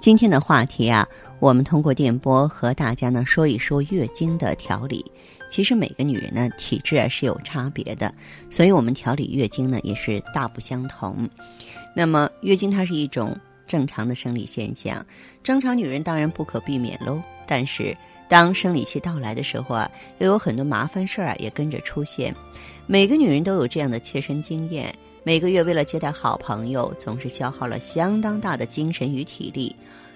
[0.00, 1.06] 今天的话题啊，
[1.40, 5.04] 我们通过电波和大家呢说一说月经的调理。
[5.48, 8.12] 其实每个女人呢体质啊是有差别的，
[8.50, 11.28] 所以我们调理月经呢也是大不相同。
[11.94, 13.36] 那么月经它是一种
[13.66, 15.04] 正常的生理现象，
[15.42, 17.20] 正常女人当然不可避免喽。
[17.46, 17.96] 但是
[18.28, 22.34] 当生理期到来的时候啊，又有很多麻烦事儿啊也跟着出现。
[22.86, 24.92] 每个女人都有这样的切身经验，
[25.26, 29.74] 每个月为了接待好朋友，总是消耗了相当大的精神与体力。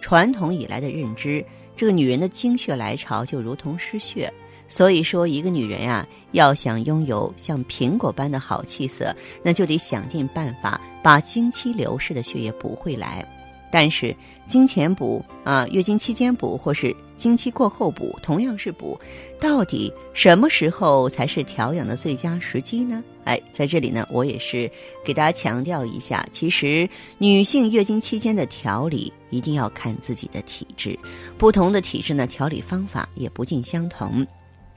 [0.00, 1.44] 传统以来的认知，
[1.76, 4.32] 这个女人的精血来潮就如同失血。
[4.68, 13.26] 所以说，一个女人呀，要想拥有像苹果般的好气色，那就得想尽办法把经期流逝的血液补回来。
[13.72, 14.14] 但是，
[14.46, 19.00] 经前补啊，月经期间补，或是经期过后补，同样是补，
[19.40, 23.02] 到底什么时候才是调养的最佳时机呢？
[23.24, 24.70] 哎，在这里呢，我也是
[25.02, 30.98] 给大家强调一下，其实女性月经期间的调理一定要看自己的体质，
[31.38, 34.26] 不同的体质呢，调理方法也不尽相同。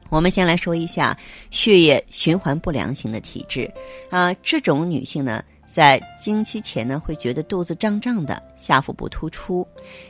[0.10, 1.18] 我们先来说一下
[1.50, 3.70] 血液循环不良型的体质，
[4.10, 9.68] 啊，这种女性呢，在经期前呢，会觉得肚子胀胀的，下腹部突出，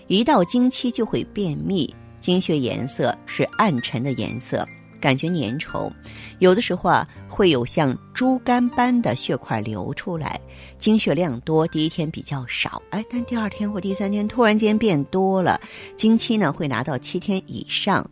[0.08, 4.68] 一到经期就会便秘，经血颜色是暗沉的颜色，
[5.00, 5.92] 感觉粘稠，
[6.40, 10.40] 有的时候啊，会有像猪肝般的血块流出来，
[10.78, 15.60] 经血量多，第一天比较少，哎，但第二天或第三天突然间变多了，
[15.96, 18.08] 经期呢会拿到七天以上，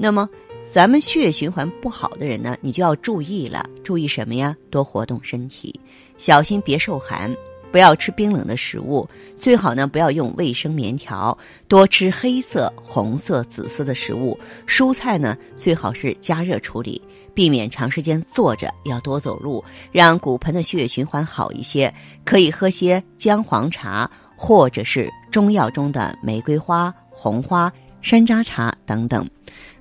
[0.00, 0.26] 那么。
[0.72, 3.64] 咱们血液循环不好的人呢，你就要注意了。
[3.82, 4.54] 注意什么呀？
[4.70, 5.74] 多活动身体，
[6.16, 7.34] 小心别受寒，
[7.72, 9.08] 不要吃冰冷的食物。
[9.36, 14.38] 最好呢，不要用卫生棉条，多吃黑色、红色、紫色的食物。
[14.64, 17.02] 蔬菜呢，最好是加热处理，
[17.34, 21.92] 避免长时间坐着，要多走路，让骨盆的血液循环好一些。
[22.24, 27.72] 可以喝些姜黄茶，或者是中药中的玫瑰花、红花、
[28.02, 29.26] 山楂茶等等。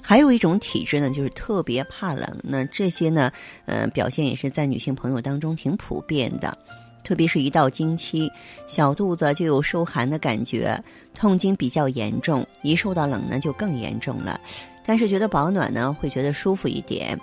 [0.10, 2.28] 还有一种体质呢，就是特别怕冷。
[2.42, 3.32] 那这些呢，
[3.68, 6.58] 呃，表现也是在女性朋友当中挺普遍的。
[7.04, 8.28] 特别是一到经期，
[8.66, 10.84] 小肚子就有受寒的感觉，
[11.14, 12.44] 痛经比较严重。
[12.64, 14.42] 一受到冷呢，就更严重了。
[14.84, 17.16] 但是觉得保暖呢，会觉得舒服一点。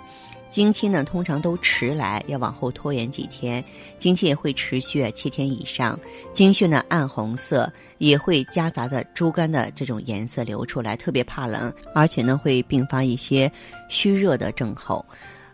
[0.49, 3.63] 经期呢，通常都迟来，要往后拖延几天。
[3.97, 5.99] 经期也会持续七天以上，
[6.33, 13.51] 经血呢暗红色，也会夹杂的猪肝的这种颜色流出来，特别怕冷，而且呢会并发一些
[13.89, 15.05] 虚热的症候。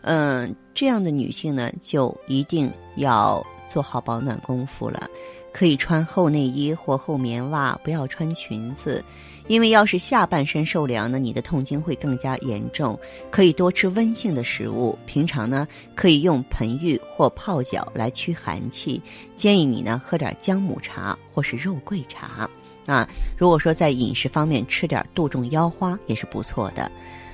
[0.02, 5.10] 嗯，这样的女性呢，就一定要做好保暖功夫了。
[5.52, 9.04] 可以穿厚内衣或厚棉袜，不要穿裙子。
[9.48, 12.98] 因为要是下半身受凉呢，你的痛经会更加严重。
[13.30, 19.02] 可以多吃温性的食物，平常呢可以用盆浴或泡脚来驱寒气。
[19.36, 22.50] 建议你呢喝点姜母茶或是肉桂茶
[22.86, 23.08] 啊。
[23.38, 26.92] 如果说在饮食方面吃点杜仲腰花也是不错的。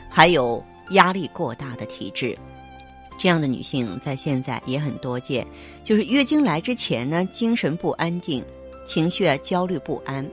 [0.10, 2.36] 还有压力过大的体质，
[3.20, 5.46] 这样的女性在现在也很多见。
[5.84, 8.44] 就是月经来之前呢，精神不安定，
[8.84, 10.28] 情绪焦虑不安。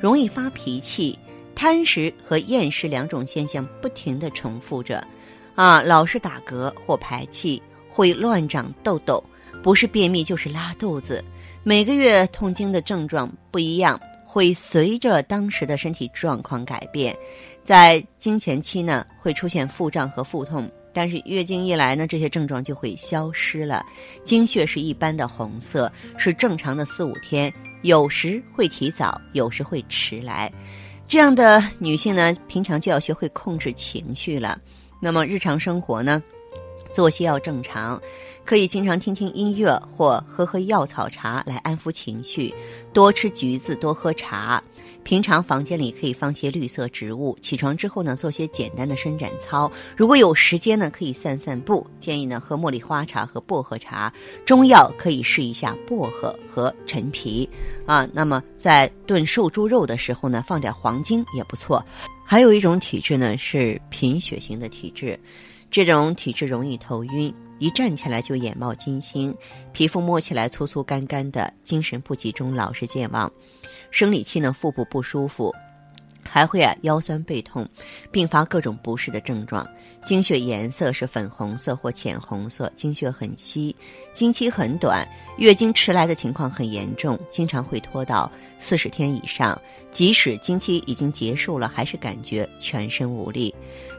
[0.00, 1.18] 容易发脾气、
[1.54, 5.02] 贪食和厌食两种现象不停的重复着，
[5.54, 9.22] 啊，老是打嗝或排气，会乱长痘痘，
[9.62, 11.24] 不是便秘就是拉肚子。
[11.62, 17.16] 每个月痛经的症状不一样，会随着当时的身体状况改变。
[17.64, 23.84] 在经前期呢，会出现腹胀和腹痛，但是月经一来呢，这些症状就会消失了。
[24.22, 27.52] 经血是一般的红色，是正常的四五天。
[27.86, 30.52] 有时会提早，有时会迟来，
[31.06, 34.58] 这样的女性呢，平常就要学会控制情绪了。
[35.00, 36.20] 那么日常生活呢，
[36.92, 38.00] 作息要正常，
[38.44, 42.54] 可以经常听听音乐或喝喝药草茶来安抚情绪，
[42.92, 44.62] 多吃橘子，多喝茶。
[45.02, 49.70] 平常房间里可以放些绿色植物，起床之后呢，做些简单的伸展操。
[49.96, 51.86] 如果有时间呢，可以散散步。
[52.00, 54.12] 建议呢，喝茉莉花茶和薄荷茶。
[54.44, 57.48] 中药可以试一下薄荷和陈皮
[57.86, 58.08] 啊。
[58.12, 61.84] 那么在炖瘦猪肉的时候呢，放点黄精也不错。
[62.24, 65.16] 还有一种体质呢，是贫血型的体质，
[65.70, 67.34] 这种体质容易头晕。
[67.58, 69.34] 一站起来就眼冒金星，
[69.72, 73.32] 皮肤摸起来粗粗干干的，精神不集中，老是健忘，
[73.90, 75.54] 生理期呢腹部不舒服，
[76.26, 77.66] 还会啊腰酸背痛，
[78.10, 79.66] 并发各种不适的症状。
[80.04, 83.74] 经血颜色是粉红色或浅红色，经血很稀，
[84.12, 85.06] 经期很短，
[85.38, 89.60] 月经迟来的情况很严重，经常会拖到四十天以上。
[89.90, 93.52] 即使经期已经结束了，还是感觉全身无力。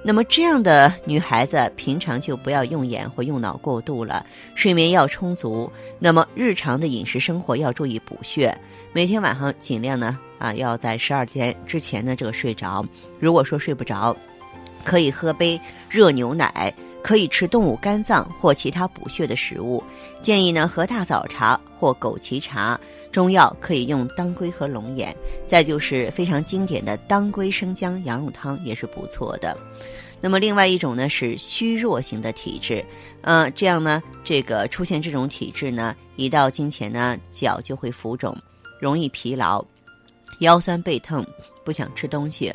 [0.03, 5.69] 那么这样的女孩子，平常就不要用眼或用脑过度了，睡眠要充足。
[5.99, 8.55] 那么日常的饮食生活要注意补血，
[8.93, 12.85] 每天晚上尽量呢啊要在十二点之前呢这个睡着。
[13.19, 14.15] 如果说睡不着，
[14.83, 16.73] 可以喝杯热牛奶。
[17.03, 19.81] 可以吃动物肝脏或其他补血的食物，
[20.21, 22.77] 建议呢喝大枣茶或枸杞茶。
[23.13, 25.15] 中药可以用当归和龙眼，
[25.47, 29.57] 再就是非常经典的当归生姜羊肉汤也是不错的。
[30.19, 32.83] 那么另外一种呢是虚弱型的体质，
[33.21, 38.35] 嗯，这样呢这个出现这种体质呢，一到经前呢脚就会浮肿，
[38.81, 39.63] 容易疲劳，
[40.39, 41.25] 腰酸背痛，
[41.63, 42.53] 不想吃东西，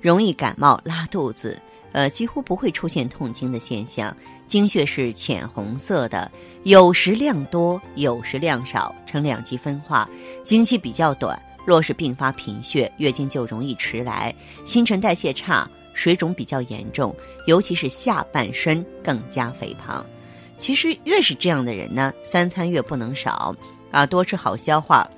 [0.00, 1.60] 容易感冒拉肚子。
[1.92, 4.16] 呃，几乎不会出现痛经的现象，
[4.48, 6.28] 经血是浅红色的，
[6.64, 10.10] 有时量多，有时量少，呈两极分化。
[10.42, 14.34] 经期比较短，若是并发贫血，月经就容易迟来，
[14.66, 17.14] 新陈代谢差，水肿比较严重，
[17.46, 20.04] 尤其是下半身更加肥胖。
[20.58, 23.54] 其实越是这样的人呢，三餐越不能少
[23.92, 25.08] 啊，多吃好消化、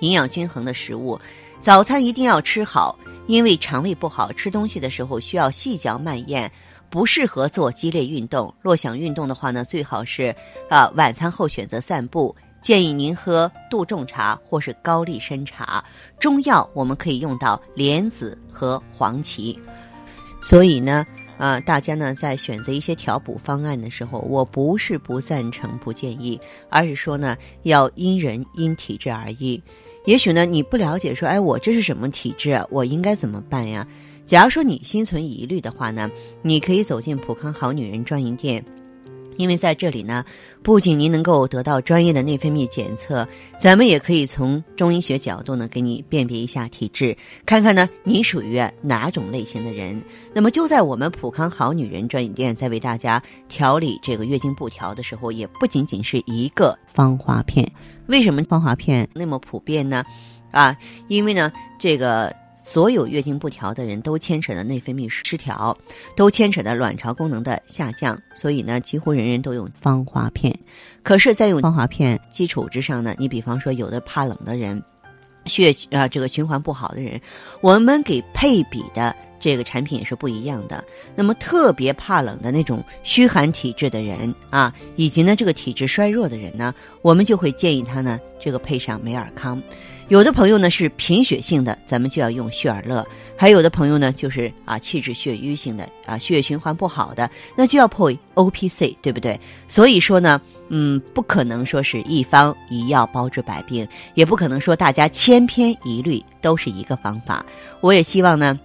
[0.00, 1.18] 营养均衡的食物，
[1.60, 2.98] 早餐一定要吃好。
[3.26, 6.48] 因为肠胃不好，吃东西的时候需要细嚼慢咽，
[6.88, 8.54] 不适合做激烈运动。
[8.62, 10.32] 若想运动的话呢，最好是
[10.68, 12.34] 啊晚餐后选择散步。
[12.62, 15.84] 建议您喝杜仲茶或是高丽参茶。
[16.20, 19.58] 中药我们可以用到莲子和黄芪。
[20.40, 21.04] 所以呢，
[21.36, 29.60] 啊大家呢在选择一些调补方案的时候，我不是不赞成、不建议，而是说呢要因人因体质而异。
[30.06, 32.64] 也许呢，你不了解，说，哎，我这是什么体质？
[32.70, 33.86] 我应该怎么办呀？
[34.24, 36.10] 假如说你心存疑虑的话呢，
[36.42, 38.64] 你可以走进普康好女人专营店。
[39.36, 40.24] 因为在这里呢，
[40.62, 43.26] 不仅您能够得到专业的内分泌检测，
[43.58, 50.00] 咱们也可以从中医学角度呢，给你辨别一下体质，看看呢你属于哪种类型的人。
[50.32, 57.70] 那么就在我们普康好女人专营店在为大家调理这个月经不调的时候，也不仅仅是一个芳华片。
[58.06, 60.04] 为什么芳华片那么普遍呢？
[60.50, 60.76] 啊，
[61.08, 62.34] 因为呢这个。
[62.66, 65.78] 所有月经不调的人都牵扯的内分泌失调，
[66.16, 70.52] 都牵扯的卵巢功能的下降，所以呢，几乎人人都用芳华片。
[71.04, 74.82] 可是，在用芳华片基础之上呢，你比方说有的怕冷的人，
[75.44, 77.20] 血啊这个循环不好的人，
[77.60, 80.84] 我们给配比的这个产品也是不一样的。
[81.14, 89.62] 那么特别怕冷的那种虚寒体质的人啊，以及呢这个体质衰弱的人呢，我们就会建议他呢这个配上美尔康。
[90.08, 93.04] 有的朋友呢是贫血性的，咱们就要用血尔乐；
[93.36, 99.38] 还有的朋友呢就是啊气滞血瘀性的啊血液循环不好的，那就要配 O P C，对不对？
[99.66, 107.44] 所以说呢，嗯，不可能说是一方一药包治百病，也不可能说大家千篇一律都是一个方法。
[107.80, 108.58] 我也希望呢。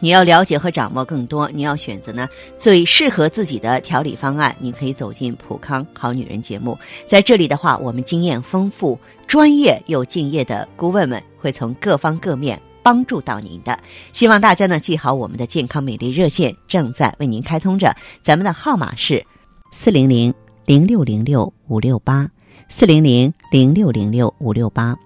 [0.00, 2.28] 你要了解和掌握更多，你要选择呢
[2.58, 4.54] 最适合自己的调理方案。
[4.58, 13.78] 你可以走进普康好女人节目，在这里的话，我们经验丰富、专业又敬业的顾问们会从各方各面帮助到您的。
[14.12, 19.24] 希望大家呢记好我们的健康美丽热线正在为您开通着，咱们的号码是
[19.72, 20.32] 四零零
[20.64, 22.28] 零六零六五六八
[22.68, 24.96] 四零零零六零六五六八。